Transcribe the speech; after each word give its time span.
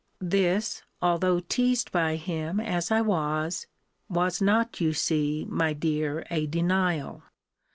This, 0.17 0.81
although 0.99 1.41
teased 1.41 1.91
by 1.91 2.15
him 2.15 2.59
as 2.59 2.89
I 2.89 3.01
was, 3.01 3.67
was 4.09 4.41
not, 4.41 4.81
you 4.81 4.93
see, 4.93 5.45
my 5.47 5.73
dear, 5.73 6.25
a 6.31 6.47
denial. 6.47 7.21